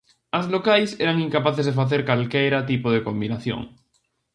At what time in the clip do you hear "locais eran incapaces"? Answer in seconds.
0.55-1.67